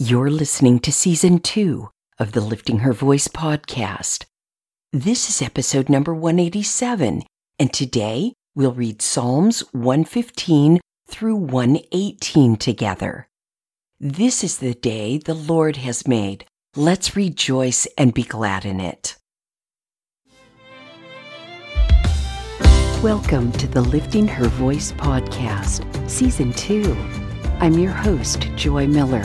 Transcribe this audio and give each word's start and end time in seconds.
You're 0.00 0.30
listening 0.30 0.78
to 0.80 0.92
season 0.92 1.40
two 1.40 1.88
of 2.20 2.30
the 2.30 2.40
Lifting 2.40 2.78
Her 2.78 2.92
Voice 2.92 3.26
podcast. 3.26 4.26
This 4.92 5.28
is 5.28 5.42
episode 5.42 5.88
number 5.88 6.14
187, 6.14 7.24
and 7.58 7.72
today 7.72 8.32
we'll 8.54 8.70
read 8.70 9.02
Psalms 9.02 9.58
115 9.72 10.78
through 11.08 11.34
118 11.34 12.54
together. 12.54 13.26
This 13.98 14.44
is 14.44 14.58
the 14.58 14.74
day 14.74 15.18
the 15.18 15.34
Lord 15.34 15.78
has 15.78 16.06
made. 16.06 16.44
Let's 16.76 17.16
rejoice 17.16 17.88
and 17.98 18.14
be 18.14 18.22
glad 18.22 18.64
in 18.64 18.78
it. 18.78 19.16
Welcome 23.02 23.50
to 23.50 23.66
the 23.66 23.82
Lifting 23.82 24.28
Her 24.28 24.46
Voice 24.46 24.92
podcast, 24.92 26.08
season 26.08 26.52
two. 26.52 26.96
I'm 27.58 27.76
your 27.76 27.90
host, 27.90 28.42
Joy 28.54 28.86
Miller, 28.86 29.24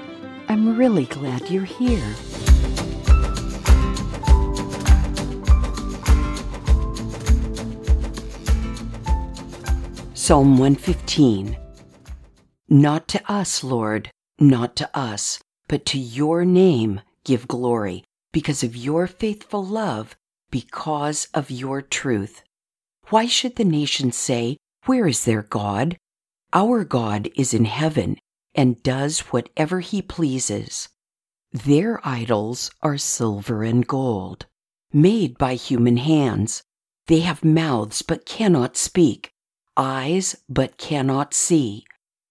I'm 0.51 0.75
really 0.75 1.05
glad 1.05 1.49
you're 1.49 1.63
here. 1.63 2.13
Psalm 10.13 10.57
115 10.57 11.55
Not 12.67 13.07
to 13.07 13.31
us, 13.31 13.63
Lord, 13.63 14.11
not 14.41 14.75
to 14.75 14.89
us, 14.93 15.39
but 15.69 15.85
to 15.85 15.97
your 15.97 16.43
name 16.43 16.99
give 17.23 17.47
glory, 17.47 18.03
because 18.33 18.61
of 18.61 18.75
your 18.75 19.07
faithful 19.07 19.65
love, 19.65 20.17
because 20.51 21.29
of 21.33 21.49
your 21.49 21.81
truth. 21.81 22.43
Why 23.07 23.25
should 23.25 23.55
the 23.55 23.63
nations 23.63 24.17
say, 24.17 24.57
Where 24.85 25.07
is 25.07 25.23
their 25.23 25.43
God? 25.43 25.95
Our 26.51 26.83
God 26.83 27.29
is 27.37 27.53
in 27.53 27.63
heaven 27.63 28.17
and 28.55 28.81
does 28.83 29.19
whatever 29.31 29.79
he 29.79 30.01
pleases. 30.01 30.89
Their 31.51 31.99
idols 32.07 32.71
are 32.81 32.97
silver 32.97 33.63
and 33.63 33.85
gold, 33.85 34.45
made 34.93 35.37
by 35.37 35.55
human 35.55 35.97
hands. 35.97 36.63
They 37.07 37.19
have 37.21 37.43
mouths 37.43 38.01
but 38.01 38.25
cannot 38.25 38.77
speak, 38.77 39.31
eyes 39.75 40.35
but 40.47 40.77
cannot 40.77 41.33
see. 41.33 41.85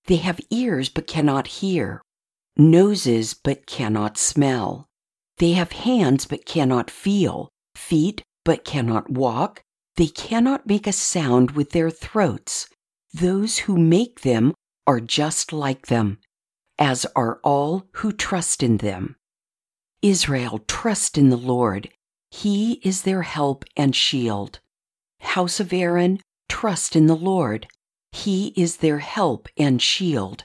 They 0.07 0.17
have 0.17 0.41
ears 0.51 0.89
but 0.89 1.07
cannot 1.07 1.47
hear, 1.47 2.03
noses 2.57 3.35
but 3.35 3.67
cannot 3.67 4.17
smell. 4.17 4.89
They 5.39 5.53
have 5.53 5.73
hands 5.73 6.27
but 6.27 6.45
cannot 6.45 6.91
feel, 6.91 7.49
feet 7.75 8.23
but 8.45 8.65
cannot 8.65 9.11
walk. 9.11 9.63
They 9.97 10.09
cannot 10.09 10.67
make 10.67 10.87
a 10.87 10.93
sound 10.93 11.53
with 11.53 11.71
their 11.71 11.91
throats. 11.91 12.69
Those 13.13 13.59
who 13.59 13.77
make 13.77 14.21
them 14.21 14.55
are 14.87 15.01
just 15.01 15.53
like 15.53 15.87
them, 15.87 16.19
as 16.79 17.07
are 17.15 17.41
all 17.45 17.87
who 17.97 18.13
trust 18.13 18.63
in 18.63 18.79
them. 18.79 19.17
Israel, 20.03 20.61
trust 20.67 21.19
in 21.19 21.29
the 21.29 21.37
Lord. 21.37 21.91
He 22.31 22.75
is 22.85 23.03
their 23.03 23.23
help 23.23 23.65
and 23.77 23.95
shield. 23.95 24.61
House 25.21 25.61
of 25.61 25.73
Aaron, 25.73 26.21
trust 26.49 26.97
in 26.97 27.07
the 27.07 27.17
Lord. 27.17 27.67
He 28.13 28.49
is 28.57 28.79
their 28.79 28.99
help 28.99 29.49
and 29.57 29.81
shield. 29.83 30.45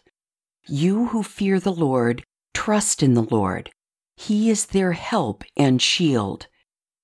You 0.67 1.07
who 1.07 1.23
fear 1.23 1.59
the 1.59 1.71
Lord, 1.73 2.23
trust 2.53 3.01
in 3.01 3.13
the 3.13 3.23
Lord. 3.23 3.71
He 4.17 4.49
is 4.49 4.67
their 4.67 4.93
help 4.93 5.43
and 5.55 5.81
shield. 5.81 6.47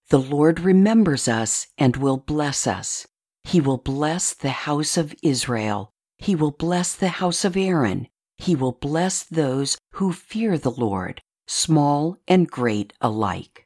The 0.09 0.19
Lord 0.19 0.59
remembers 0.59 1.27
us 1.27 1.67
and 1.77 1.95
will 1.95 2.17
bless 2.17 2.67
us. 2.67 3.07
He 3.43 3.61
will 3.61 3.77
bless 3.77 4.33
the 4.33 4.49
house 4.49 4.97
of 4.97 5.15
Israel. 5.23 5.90
He 6.21 6.35
will 6.35 6.51
bless 6.51 6.95
the 6.95 7.09
house 7.09 7.43
of 7.43 7.57
Aaron. 7.57 8.07
He 8.37 8.55
will 8.55 8.73
bless 8.73 9.23
those 9.23 9.75
who 9.93 10.13
fear 10.13 10.55
the 10.55 10.69
Lord, 10.69 11.19
small 11.47 12.17
and 12.27 12.47
great 12.47 12.93
alike. 13.01 13.65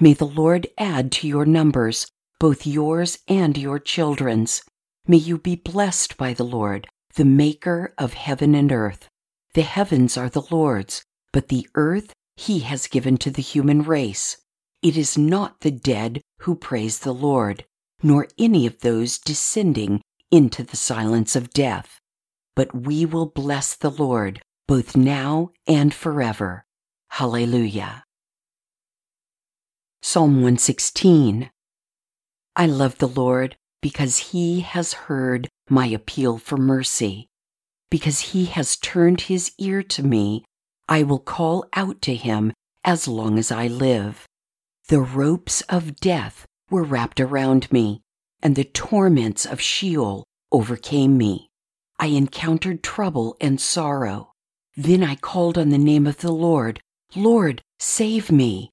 May 0.00 0.14
the 0.14 0.26
Lord 0.26 0.66
add 0.78 1.12
to 1.12 1.28
your 1.28 1.44
numbers, 1.44 2.06
both 2.40 2.66
yours 2.66 3.18
and 3.28 3.58
your 3.58 3.78
children's. 3.78 4.62
May 5.06 5.18
you 5.18 5.36
be 5.36 5.54
blessed 5.54 6.16
by 6.16 6.32
the 6.32 6.44
Lord, 6.44 6.88
the 7.14 7.26
Maker 7.26 7.92
of 7.98 8.14
heaven 8.14 8.54
and 8.54 8.72
earth. 8.72 9.08
The 9.52 9.62
heavens 9.62 10.16
are 10.16 10.30
the 10.30 10.46
Lord's, 10.50 11.02
but 11.30 11.48
the 11.48 11.68
earth 11.74 12.14
he 12.36 12.60
has 12.60 12.86
given 12.86 13.18
to 13.18 13.30
the 13.30 13.42
human 13.42 13.82
race. 13.82 14.38
It 14.82 14.96
is 14.96 15.18
not 15.18 15.60
the 15.60 15.70
dead 15.70 16.22
who 16.40 16.56
praise 16.56 17.00
the 17.00 17.14
Lord, 17.14 17.66
nor 18.02 18.28
any 18.38 18.66
of 18.66 18.80
those 18.80 19.18
descending 19.18 20.00
into 20.30 20.62
the 20.62 20.76
silence 20.76 21.36
of 21.36 21.50
death. 21.50 22.00
But 22.54 22.74
we 22.74 23.04
will 23.04 23.26
bless 23.26 23.74
the 23.74 23.90
Lord 23.90 24.42
both 24.66 24.96
now 24.96 25.50
and 25.66 25.94
forever. 25.94 26.64
Hallelujah. 27.10 28.04
Psalm 30.02 30.36
116 30.36 31.50
I 32.58 32.66
love 32.66 32.98
the 32.98 33.08
Lord 33.08 33.56
because 33.82 34.30
he 34.30 34.60
has 34.60 34.92
heard 34.94 35.48
my 35.68 35.86
appeal 35.86 36.38
for 36.38 36.56
mercy. 36.56 37.28
Because 37.90 38.32
he 38.32 38.46
has 38.46 38.76
turned 38.76 39.22
his 39.22 39.52
ear 39.58 39.82
to 39.82 40.02
me, 40.02 40.44
I 40.88 41.02
will 41.02 41.18
call 41.18 41.66
out 41.74 42.00
to 42.02 42.14
him 42.14 42.52
as 42.84 43.06
long 43.06 43.38
as 43.38 43.52
I 43.52 43.66
live. 43.66 44.26
The 44.88 45.00
ropes 45.00 45.60
of 45.62 45.96
death 45.96 46.46
were 46.70 46.82
wrapped 46.82 47.20
around 47.20 47.70
me, 47.70 48.02
and 48.42 48.56
the 48.56 48.64
torments 48.64 49.46
of 49.46 49.60
Sheol 49.60 50.24
overcame 50.52 51.16
me. 51.16 51.48
I 51.98 52.06
encountered 52.08 52.82
trouble 52.82 53.36
and 53.40 53.60
sorrow. 53.60 54.32
Then 54.76 55.02
I 55.02 55.14
called 55.14 55.56
on 55.56 55.70
the 55.70 55.78
name 55.78 56.06
of 56.06 56.18
the 56.18 56.32
Lord. 56.32 56.80
Lord, 57.14 57.62
save 57.78 58.30
me. 58.30 58.70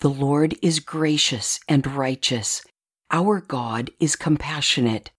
The 0.00 0.10
Lord 0.10 0.56
is 0.62 0.80
gracious 0.80 1.58
and 1.68 1.86
righteous. 1.86 2.62
Our 3.10 3.40
God 3.40 3.90
is 3.98 4.16
compassionate. 4.16 5.10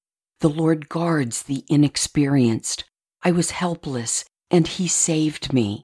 The 0.42 0.50
Lord 0.50 0.88
guards 0.88 1.44
the 1.44 1.66
inexperienced. 1.68 2.86
I 3.24 3.32
was 3.32 3.52
helpless, 3.52 4.24
and 4.50 4.68
he 4.68 4.88
saved 4.88 5.52
me. 5.52 5.84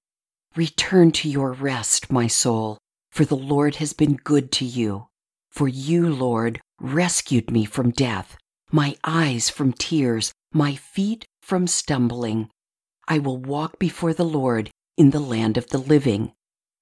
Return 0.55 1.11
to 1.11 1.29
your 1.29 1.51
rest, 1.51 2.11
my 2.11 2.27
soul, 2.27 2.77
for 3.11 3.25
the 3.25 3.35
Lord 3.35 3.75
has 3.75 3.91
been 3.91 4.15
good 4.15 4.51
to 4.53 4.65
you. 4.65 5.07
For 5.55 5.69
you, 5.69 6.13
Lord, 6.13 6.59
rescued 6.81 7.49
me 7.49 7.63
from 7.63 7.91
death, 7.91 8.35
my 8.73 8.97
eyes 9.05 9.49
from 9.49 9.71
tears, 9.71 10.33
my 10.51 10.75
feet 10.75 11.25
from 11.41 11.65
stumbling. 11.65 12.49
I 13.07 13.19
will 13.19 13.37
walk 13.37 13.79
before 13.79 14.13
the 14.13 14.25
Lord 14.25 14.69
in 14.97 15.11
the 15.11 15.21
land 15.21 15.55
of 15.55 15.69
the 15.69 15.77
living. 15.77 16.33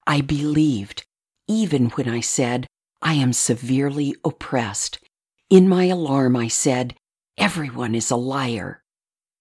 I 0.08 0.22
believed, 0.22 1.04
even 1.46 1.90
when 1.90 2.08
I 2.08 2.18
said, 2.18 2.66
I 3.00 3.14
am 3.14 3.32
severely 3.32 4.16
oppressed. 4.24 4.98
In 5.50 5.68
my 5.68 5.84
alarm, 5.84 6.34
I 6.34 6.48
said, 6.48 6.96
Everyone 7.38 7.94
is 7.94 8.10
a 8.10 8.16
liar. 8.16 8.82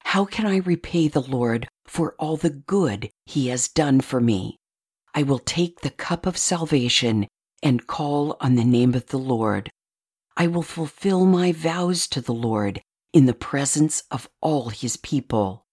How 0.03 0.25
can 0.25 0.45
I 0.45 0.57
repay 0.57 1.07
the 1.07 1.21
Lord 1.21 1.67
for 1.87 2.13
all 2.19 2.37
the 2.37 2.51
good 2.51 3.09
he 3.25 3.47
has 3.47 3.67
done 3.67 4.01
for 4.01 4.21
me? 4.21 4.57
I 5.15 5.23
will 5.23 5.39
take 5.39 5.81
the 5.81 5.89
cup 5.89 6.27
of 6.27 6.37
salvation 6.37 7.27
and 7.63 7.87
call 7.87 8.37
on 8.41 8.55
the 8.55 8.65
name 8.65 8.93
of 8.93 9.07
the 9.07 9.17
Lord. 9.17 9.71
I 10.37 10.47
will 10.47 10.61
fulfill 10.61 11.25
my 11.25 11.51
vows 11.51 12.07
to 12.09 12.21
the 12.21 12.33
Lord 12.33 12.81
in 13.13 13.25
the 13.25 13.33
presence 13.33 14.03
of 14.11 14.29
all 14.41 14.69
his 14.69 14.97
people. 14.97 15.65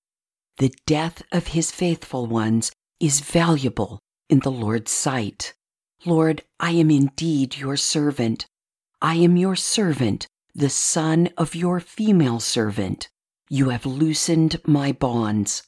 The 0.59 0.73
death 0.87 1.23
of 1.33 1.49
his 1.49 1.71
faithful 1.71 2.27
ones 2.27 2.71
is 3.01 3.21
valuable 3.21 3.99
in 4.29 4.39
the 4.41 4.51
Lord's 4.51 4.93
sight. 4.93 5.55
Lord, 6.07 6.43
I 6.61 6.73
am 6.73 6.91
indeed 6.91 7.59
your 7.59 7.77
servant. 7.77 8.47
I 9.03 9.17
am 9.17 9.37
your 9.37 9.57
servant, 9.57 10.27
the 10.55 10.71
son 10.71 11.31
of 11.37 11.55
your 11.55 11.81
female 11.81 12.41
servant. 12.41 13.09
You 13.49 13.71
have 13.71 13.85
loosened 13.85 14.61
my 14.67 14.93
bonds. 14.93 15.63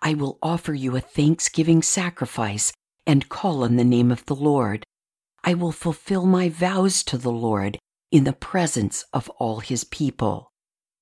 I 0.00 0.14
will 0.14 0.38
offer 0.42 0.72
you 0.72 0.96
a 0.96 1.00
thanksgiving 1.00 1.82
sacrifice 1.82 2.72
and 3.06 3.28
call 3.28 3.64
on 3.64 3.76
the 3.76 3.84
name 3.84 4.10
of 4.10 4.24
the 4.26 4.36
Lord. 4.36 4.86
I 5.44 5.54
will 5.54 5.72
fulfill 5.72 6.26
my 6.26 6.48
vows 6.48 7.02
to 7.04 7.18
the 7.18 7.32
Lord 7.32 7.78
in 8.10 8.24
the 8.24 8.32
presence 8.32 9.04
of 9.12 9.28
all 9.38 9.60
his 9.60 9.84
people. 9.84 10.52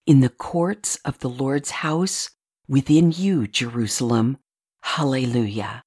In 0.07 0.21
the 0.21 0.29
courts 0.29 0.97
of 1.05 1.19
the 1.19 1.29
Lord's 1.29 1.71
house, 1.71 2.31
within 2.69 3.13
you, 3.13 3.47
Jerusalem. 3.47 4.39
Hallelujah. 4.83 5.83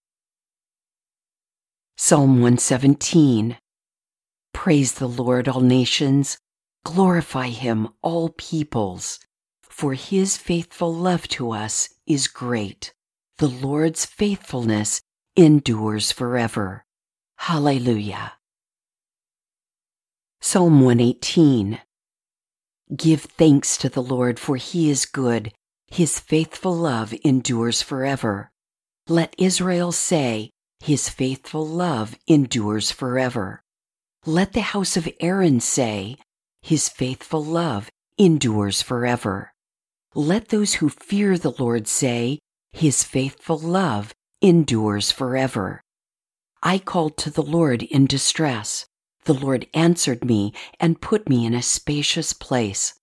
Psalm 1.97 2.41
117 2.41 3.57
Praise 4.53 4.93
the 4.93 5.07
Lord, 5.07 5.47
all 5.47 5.61
nations. 5.61 6.37
Glorify 6.83 7.47
him, 7.47 7.89
all 8.01 8.29
peoples. 8.29 9.19
For 9.61 9.93
his 9.93 10.37
faithful 10.37 10.93
love 10.93 11.27
to 11.29 11.51
us 11.51 11.89
is 12.05 12.27
great. 12.27 12.93
The 13.37 13.47
Lord's 13.47 14.05
faithfulness 14.05 15.01
endures 15.35 16.11
forever. 16.11 16.85
Hallelujah. 17.37 18.33
Psalm 20.41 20.79
118 20.79 21.81
Give 22.95 23.21
thanks 23.21 23.75
to 23.77 23.89
the 23.89 24.01
Lord, 24.01 24.39
for 24.39 24.55
he 24.55 24.89
is 24.89 25.05
good. 25.05 25.51
His 25.87 26.17
faithful 26.17 26.73
love 26.73 27.13
endures 27.25 27.81
forever. 27.81 28.49
Let 29.09 29.35
Israel 29.37 29.91
say, 29.91 30.51
His 30.79 31.09
faithful 31.09 31.67
love 31.67 32.17
endures 32.25 32.89
forever. 32.89 33.61
Let 34.25 34.53
the 34.53 34.61
house 34.61 34.95
of 34.95 35.09
Aaron 35.19 35.59
say, 35.59 36.15
His 36.61 36.87
faithful 36.87 37.43
love 37.43 37.91
endures 38.17 38.81
forever. 38.81 39.51
Let 40.15 40.47
those 40.49 40.75
who 40.75 40.87
fear 40.87 41.37
the 41.37 41.53
Lord 41.59 41.85
say, 41.87 42.39
His 42.71 43.03
faithful 43.03 43.59
love 43.59 44.13
endures 44.41 45.11
forever. 45.11 45.81
I 46.63 46.79
called 46.79 47.17
to 47.17 47.29
the 47.29 47.43
Lord 47.43 47.83
in 47.83 48.05
distress. 48.05 48.85
The 49.29 49.45
Lord 49.45 49.67
answered 49.75 50.25
me 50.25 50.53
and 50.79 51.01
put 51.01 51.29
me 51.29 51.45
in 51.45 51.53
a 51.53 51.61
spacious 51.61 52.33
place. 52.33 52.95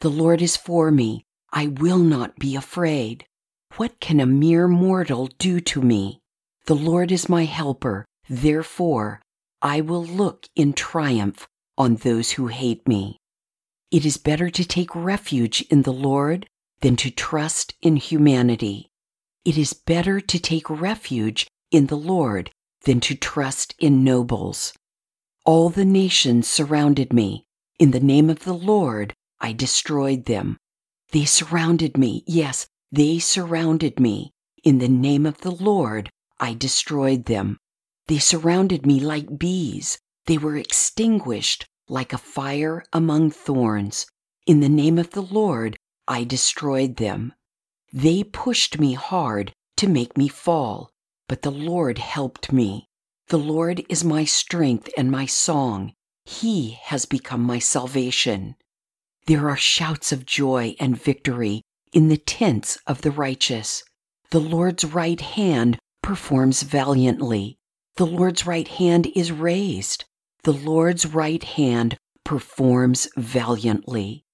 The 0.00 0.08
Lord 0.08 0.40
is 0.40 0.56
for 0.56 0.90
me. 0.90 1.26
I 1.52 1.66
will 1.66 1.98
not 1.98 2.38
be 2.38 2.56
afraid. 2.56 3.26
What 3.76 4.00
can 4.00 4.18
a 4.18 4.24
mere 4.24 4.66
mortal 4.66 5.26
do 5.38 5.60
to 5.60 5.82
me? 5.82 6.22
The 6.64 6.74
Lord 6.74 7.12
is 7.12 7.28
my 7.28 7.44
helper. 7.44 8.06
Therefore, 8.30 9.20
I 9.60 9.82
will 9.82 10.02
look 10.02 10.48
in 10.56 10.72
triumph 10.72 11.46
on 11.76 11.96
those 11.96 12.30
who 12.30 12.46
hate 12.46 12.88
me. 12.88 13.18
It 13.90 14.06
is 14.06 14.16
better 14.16 14.48
to 14.48 14.64
take 14.64 14.96
refuge 14.96 15.60
in 15.68 15.82
the 15.82 15.92
Lord 15.92 16.46
than 16.80 16.96
to 16.96 17.10
trust 17.10 17.74
in 17.82 17.96
humanity. 17.96 18.88
It 19.44 19.58
is 19.58 19.74
better 19.74 20.18
to 20.18 20.38
take 20.38 20.70
refuge 20.70 21.46
in 21.70 21.88
the 21.88 21.98
Lord 21.98 22.50
than 22.86 23.00
to 23.00 23.14
trust 23.14 23.74
in 23.78 24.02
nobles. 24.02 24.72
All 25.44 25.68
the 25.68 25.84
nations 25.84 26.48
surrounded 26.48 27.12
me. 27.12 27.44
In 27.78 27.90
the 27.90 28.00
name 28.00 28.30
of 28.30 28.44
the 28.44 28.54
Lord, 28.54 29.12
I 29.40 29.52
destroyed 29.52 30.24
them. 30.24 30.56
They 31.12 31.26
surrounded 31.26 31.98
me. 31.98 32.24
Yes, 32.26 32.66
they 32.90 33.18
surrounded 33.18 34.00
me. 34.00 34.32
In 34.62 34.78
the 34.78 34.88
name 34.88 35.26
of 35.26 35.42
the 35.42 35.50
Lord, 35.50 36.08
I 36.40 36.54
destroyed 36.54 37.26
them. 37.26 37.58
They 38.06 38.18
surrounded 38.18 38.86
me 38.86 39.00
like 39.00 39.38
bees. 39.38 39.98
They 40.24 40.38
were 40.38 40.56
extinguished 40.56 41.66
like 41.88 42.14
a 42.14 42.18
fire 42.18 42.82
among 42.94 43.30
thorns. 43.30 44.06
In 44.46 44.60
the 44.60 44.70
name 44.70 44.98
of 44.98 45.10
the 45.10 45.22
Lord, 45.22 45.76
I 46.08 46.24
destroyed 46.24 46.96
them. 46.96 47.34
They 47.92 48.24
pushed 48.24 48.78
me 48.78 48.94
hard 48.94 49.52
to 49.76 49.88
make 49.88 50.16
me 50.16 50.28
fall, 50.28 50.90
but 51.28 51.42
the 51.42 51.50
Lord 51.50 51.98
helped 51.98 52.50
me. 52.50 52.88
The 53.28 53.38
Lord 53.38 53.86
is 53.88 54.04
my 54.04 54.26
strength 54.26 54.90
and 54.98 55.10
my 55.10 55.24
song. 55.24 55.94
He 56.26 56.78
has 56.82 57.06
become 57.06 57.40
my 57.40 57.58
salvation. 57.58 58.54
There 59.26 59.48
are 59.48 59.56
shouts 59.56 60.12
of 60.12 60.26
joy 60.26 60.76
and 60.78 61.00
victory 61.00 61.62
in 61.94 62.08
the 62.08 62.18
tents 62.18 62.76
of 62.86 63.00
the 63.00 63.10
righteous. 63.10 63.82
The 64.30 64.40
Lord's 64.40 64.84
right 64.84 65.20
hand 65.20 65.78
performs 66.02 66.62
valiantly. 66.62 67.56
The 67.96 68.06
Lord's 68.06 68.46
right 68.46 68.68
hand 68.68 69.10
is 69.16 69.32
raised. 69.32 70.04
The 70.42 70.52
Lord's 70.52 71.06
right 71.06 71.42
hand 71.42 71.96
performs 72.24 73.08
valiantly. 73.16 74.24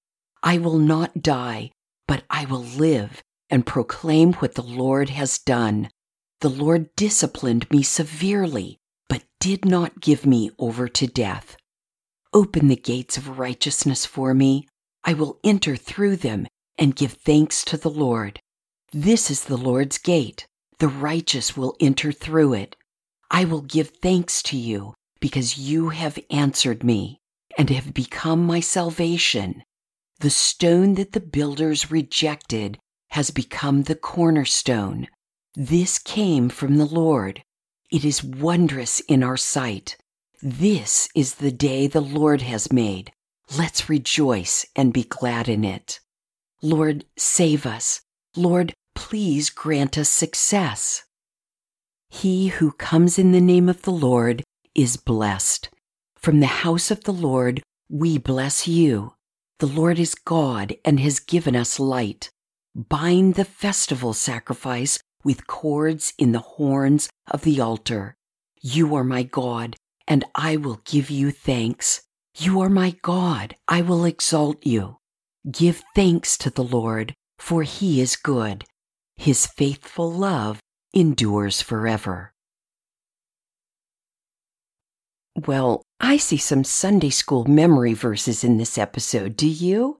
I 0.43 0.57
will 0.57 0.79
not 0.79 1.21
die, 1.21 1.71
but 2.07 2.23
I 2.29 2.43
will 2.43 2.63
live 2.63 3.23
and 3.49 3.65
proclaim 3.65 4.33
what 4.33 4.55
the 4.55 4.63
Lord 4.63 5.09
has 5.11 5.39
done. 5.39 5.89
The 6.41 6.49
Lord 6.49 6.93
disciplined 6.97 7.69
me 7.71 7.83
severely 7.83 8.79
did 9.41 9.65
not 9.65 9.99
give 9.99 10.23
me 10.23 10.51
over 10.59 10.87
to 10.87 11.07
death. 11.07 11.57
Open 12.31 12.67
the 12.67 12.75
gates 12.75 13.17
of 13.17 13.39
righteousness 13.39 14.05
for 14.05 14.35
me. 14.35 14.67
I 15.03 15.13
will 15.13 15.39
enter 15.43 15.75
through 15.75 16.17
them 16.17 16.45
and 16.77 16.95
give 16.95 17.13
thanks 17.13 17.65
to 17.65 17.75
the 17.75 17.89
Lord. 17.89 18.39
This 18.93 19.31
is 19.31 19.45
the 19.45 19.57
Lord's 19.57 19.97
gate. 19.97 20.45
The 20.77 20.87
righteous 20.87 21.57
will 21.57 21.75
enter 21.79 22.11
through 22.11 22.53
it. 22.53 22.75
I 23.31 23.45
will 23.45 23.61
give 23.61 23.89
thanks 23.89 24.43
to 24.43 24.57
you 24.57 24.93
because 25.19 25.57
you 25.57 25.89
have 25.89 26.19
answered 26.29 26.83
me 26.83 27.17
and 27.57 27.71
have 27.71 27.95
become 27.95 28.45
my 28.45 28.59
salvation. 28.59 29.63
The 30.19 30.29
stone 30.29 30.93
that 30.95 31.13
the 31.13 31.19
builders 31.19 31.89
rejected 31.89 32.77
has 33.09 33.31
become 33.31 33.83
the 33.83 33.95
cornerstone. 33.95 35.07
This 35.55 35.97
came 35.97 36.49
from 36.49 36.77
the 36.77 36.85
Lord. 36.85 37.41
It 37.91 38.05
is 38.05 38.23
wondrous 38.23 39.01
in 39.01 39.21
our 39.21 39.35
sight. 39.35 39.97
This 40.41 41.09
is 41.13 41.35
the 41.35 41.51
day 41.51 41.87
the 41.87 41.99
Lord 41.99 42.41
has 42.41 42.71
made. 42.71 43.11
Let's 43.57 43.89
rejoice 43.89 44.65
and 44.77 44.93
be 44.93 45.03
glad 45.03 45.49
in 45.49 45.65
it. 45.65 45.99
Lord, 46.61 47.03
save 47.17 47.65
us. 47.65 47.99
Lord, 48.37 48.73
please 48.95 49.49
grant 49.49 49.97
us 49.97 50.09
success. 50.09 51.03
He 52.09 52.47
who 52.47 52.71
comes 52.71 53.19
in 53.19 53.33
the 53.33 53.41
name 53.41 53.67
of 53.67 53.81
the 53.81 53.91
Lord 53.91 54.41
is 54.73 54.95
blessed. 54.95 55.69
From 56.15 56.39
the 56.39 56.63
house 56.63 56.91
of 56.91 57.03
the 57.03 57.13
Lord, 57.13 57.61
we 57.89 58.17
bless 58.17 58.69
you. 58.69 59.15
The 59.59 59.67
Lord 59.67 59.99
is 59.99 60.15
God 60.15 60.77
and 60.85 60.97
has 61.01 61.19
given 61.19 61.57
us 61.57 61.77
light. 61.77 62.29
Bind 62.73 63.35
the 63.35 63.43
festival 63.43 64.13
sacrifice 64.13 64.97
with 65.23 65.47
cords 65.47 66.13
in 66.17 66.31
the 66.31 66.39
horns 66.39 67.09
of 67.29 67.41
the 67.41 67.59
altar. 67.59 68.15
You 68.61 68.95
are 68.95 69.03
my 69.03 69.23
God, 69.23 69.75
and 70.07 70.23
I 70.35 70.57
will 70.57 70.81
give 70.85 71.09
you 71.09 71.31
thanks. 71.31 72.01
You 72.37 72.61
are 72.61 72.69
my 72.69 72.95
God, 73.01 73.55
I 73.67 73.81
will 73.81 74.05
exalt 74.05 74.65
you. 74.65 74.97
Give 75.49 75.83
thanks 75.95 76.37
to 76.39 76.49
the 76.49 76.63
Lord, 76.63 77.13
for 77.39 77.63
he 77.63 77.99
is 77.99 78.15
good. 78.15 78.63
His 79.15 79.47
faithful 79.47 80.11
love 80.11 80.59
endures 80.93 81.61
forever. 81.61 82.33
Well, 85.45 85.81
I 85.99 86.17
see 86.17 86.37
some 86.37 86.63
Sunday 86.63 87.09
school 87.09 87.45
memory 87.45 87.93
verses 87.93 88.43
in 88.43 88.57
this 88.57 88.77
episode, 88.77 89.37
do 89.37 89.47
you? 89.47 89.99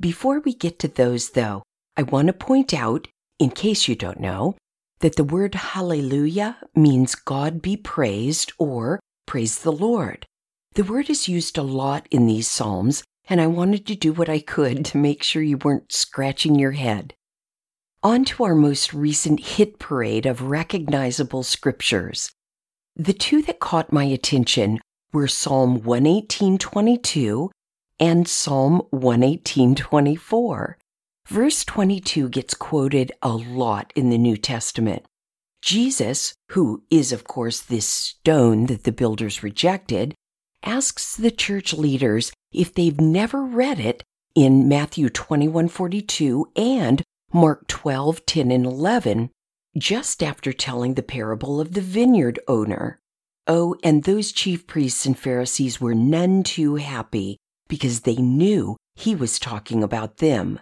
Before 0.00 0.40
we 0.40 0.52
get 0.52 0.78
to 0.80 0.88
those, 0.88 1.30
though, 1.30 1.62
I 1.96 2.02
want 2.02 2.26
to 2.26 2.32
point 2.32 2.74
out 2.74 3.08
in 3.38 3.50
case 3.50 3.88
you 3.88 3.94
don't 3.94 4.20
know, 4.20 4.56
that 5.00 5.16
the 5.16 5.24
word 5.24 5.54
hallelujah 5.54 6.56
means 6.74 7.14
God 7.14 7.62
be 7.62 7.76
praised 7.76 8.52
or 8.58 9.00
praise 9.26 9.60
the 9.60 9.72
Lord. 9.72 10.26
The 10.74 10.84
word 10.84 11.08
is 11.08 11.28
used 11.28 11.56
a 11.56 11.62
lot 11.62 12.06
in 12.10 12.26
these 12.26 12.48
Psalms, 12.48 13.02
and 13.28 13.40
I 13.40 13.46
wanted 13.46 13.86
to 13.86 13.94
do 13.94 14.12
what 14.12 14.28
I 14.28 14.40
could 14.40 14.84
to 14.86 14.98
make 14.98 15.22
sure 15.22 15.42
you 15.42 15.58
weren't 15.58 15.92
scratching 15.92 16.58
your 16.58 16.72
head. 16.72 17.14
On 18.02 18.24
to 18.26 18.44
our 18.44 18.54
most 18.54 18.94
recent 18.94 19.40
hit 19.40 19.78
parade 19.78 20.24
of 20.24 20.42
recognizable 20.42 21.42
scriptures. 21.42 22.30
The 22.96 23.12
two 23.12 23.42
that 23.42 23.60
caught 23.60 23.92
my 23.92 24.04
attention 24.04 24.80
were 25.12 25.28
Psalm 25.28 25.80
118.22 25.80 27.50
and 28.00 28.26
Psalm 28.26 28.82
118.24. 28.92 30.74
Verse 31.28 31.62
22 31.62 32.30
gets 32.30 32.54
quoted 32.54 33.12
a 33.20 33.28
lot 33.28 33.92
in 33.94 34.08
the 34.08 34.16
New 34.16 34.38
Testament. 34.38 35.04
Jesus, 35.60 36.32
who 36.52 36.84
is, 36.90 37.12
of 37.12 37.24
course, 37.24 37.60
this 37.60 37.86
stone 37.86 38.64
that 38.64 38.84
the 38.84 38.92
builders 38.92 39.42
rejected, 39.42 40.14
asks 40.62 41.14
the 41.14 41.30
church 41.30 41.74
leaders 41.74 42.32
if 42.50 42.72
they've 42.72 42.98
never 42.98 43.44
read 43.44 43.78
it 43.78 44.02
in 44.34 44.68
Matthew 44.68 45.10
21:42 45.10 46.46
and 46.56 47.02
Mark 47.30 47.68
12:10 47.68 48.50
and 48.50 48.64
11 48.64 49.30
just 49.76 50.22
after 50.22 50.54
telling 50.54 50.94
the 50.94 51.02
parable 51.02 51.60
of 51.60 51.74
the 51.74 51.82
vineyard 51.82 52.38
owner. 52.48 52.98
Oh, 53.46 53.76
and 53.84 54.04
those 54.04 54.32
chief 54.32 54.66
priests 54.66 55.04
and 55.04 55.18
Pharisees 55.18 55.78
were 55.78 55.94
none 55.94 56.42
too 56.42 56.76
happy 56.76 57.36
because 57.68 58.00
they 58.00 58.16
knew 58.16 58.78
he 58.94 59.14
was 59.14 59.38
talking 59.38 59.82
about 59.82 60.16
them. 60.16 60.58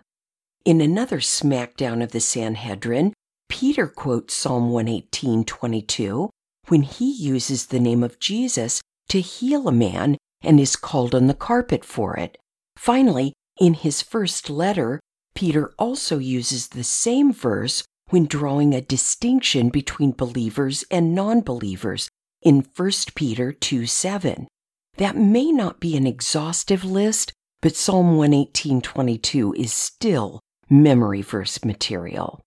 In 0.66 0.80
another 0.80 1.18
smackdown 1.18 2.02
of 2.02 2.10
the 2.10 2.18
Sanhedrin, 2.18 3.12
Peter 3.48 3.86
quotes 3.86 4.34
Psalm 4.34 4.72
118:22 4.72 6.28
when 6.66 6.82
he 6.82 7.08
uses 7.08 7.66
the 7.66 7.78
name 7.78 8.02
of 8.02 8.18
Jesus 8.18 8.80
to 9.08 9.20
heal 9.20 9.68
a 9.68 9.72
man 9.72 10.18
and 10.42 10.58
is 10.58 10.74
called 10.74 11.14
on 11.14 11.28
the 11.28 11.34
carpet 11.34 11.84
for 11.84 12.16
it. 12.16 12.36
Finally, 12.76 13.32
in 13.60 13.74
his 13.74 14.02
first 14.02 14.50
letter, 14.50 14.98
Peter 15.36 15.72
also 15.78 16.18
uses 16.18 16.66
the 16.66 16.82
same 16.82 17.32
verse 17.32 17.84
when 18.10 18.26
drawing 18.26 18.74
a 18.74 18.80
distinction 18.80 19.68
between 19.68 20.10
believers 20.10 20.84
and 20.90 21.14
non 21.14 21.42
believers, 21.42 22.08
in 22.42 22.66
1 22.74 22.90
Peter 23.14 23.52
2 23.52 23.86
7. 23.86 24.48
That 24.96 25.16
may 25.16 25.52
not 25.52 25.78
be 25.78 25.96
an 25.96 26.08
exhaustive 26.08 26.84
list, 26.84 27.32
but 27.60 27.76
Psalm 27.76 28.16
118.22 28.16 29.54
is 29.54 29.72
still 29.72 30.40
memory 30.68 31.22
verse 31.22 31.64
material. 31.64 32.40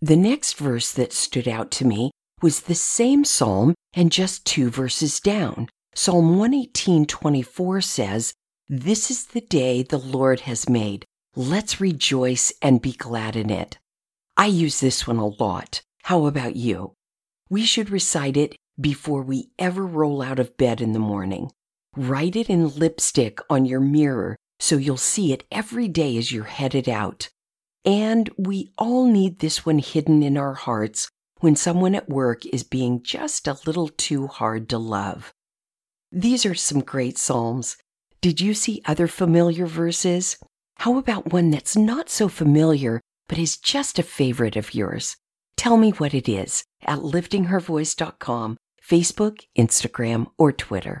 The 0.00 0.16
next 0.16 0.56
verse 0.56 0.92
that 0.92 1.12
stood 1.12 1.48
out 1.48 1.70
to 1.72 1.84
me 1.84 2.10
was 2.40 2.60
the 2.60 2.74
same 2.74 3.24
psalm 3.24 3.74
and 3.94 4.12
just 4.12 4.44
two 4.44 4.70
verses 4.70 5.20
down. 5.20 5.68
Psalm 5.94 6.36
118.24 6.36 7.82
says, 7.82 8.32
This 8.68 9.10
is 9.10 9.26
the 9.26 9.40
day 9.40 9.82
the 9.82 9.98
Lord 9.98 10.40
has 10.40 10.68
made. 10.68 11.04
Let's 11.34 11.80
rejoice 11.80 12.52
and 12.62 12.80
be 12.80 12.92
glad 12.92 13.34
in 13.34 13.50
it. 13.50 13.78
I 14.36 14.46
use 14.46 14.80
this 14.80 15.06
one 15.06 15.16
a 15.16 15.26
lot. 15.26 15.82
How 16.04 16.26
about 16.26 16.56
you? 16.56 16.92
We 17.50 17.64
should 17.64 17.90
recite 17.90 18.36
it 18.36 18.54
before 18.80 19.22
we 19.22 19.50
ever 19.58 19.84
roll 19.84 20.22
out 20.22 20.38
of 20.38 20.56
bed 20.56 20.80
in 20.80 20.92
the 20.92 20.98
morning. 20.98 21.50
Write 21.96 22.36
it 22.36 22.48
in 22.48 22.68
lipstick 22.76 23.40
on 23.50 23.64
your 23.64 23.80
mirror 23.80 24.36
so 24.60 24.76
you'll 24.76 24.96
see 24.96 25.32
it 25.32 25.44
every 25.50 25.88
day 25.88 26.16
as 26.16 26.32
you're 26.32 26.44
headed 26.44 26.88
out. 26.88 27.28
And 27.84 28.30
we 28.36 28.72
all 28.76 29.06
need 29.06 29.38
this 29.38 29.64
one 29.64 29.78
hidden 29.78 30.22
in 30.22 30.36
our 30.36 30.54
hearts 30.54 31.08
when 31.40 31.56
someone 31.56 31.94
at 31.94 32.08
work 32.08 32.44
is 32.46 32.64
being 32.64 33.02
just 33.02 33.46
a 33.46 33.58
little 33.66 33.88
too 33.88 34.26
hard 34.26 34.68
to 34.70 34.78
love. 34.78 35.32
These 36.10 36.44
are 36.44 36.54
some 36.54 36.80
great 36.80 37.18
Psalms. 37.18 37.76
Did 38.20 38.40
you 38.40 38.54
see 38.54 38.82
other 38.84 39.06
familiar 39.06 39.66
verses? 39.66 40.36
How 40.78 40.96
about 40.96 41.32
one 41.32 41.50
that's 41.50 41.76
not 41.76 42.08
so 42.10 42.28
familiar 42.28 43.00
but 43.28 43.38
is 43.38 43.58
just 43.58 43.98
a 43.98 44.02
favorite 44.02 44.56
of 44.56 44.74
yours? 44.74 45.16
Tell 45.56 45.76
me 45.76 45.90
what 45.90 46.14
it 46.14 46.28
is 46.28 46.64
at 46.82 47.00
liftinghervoice.com, 47.00 48.56
Facebook, 48.82 49.44
Instagram, 49.56 50.26
or 50.38 50.52
Twitter. 50.52 51.00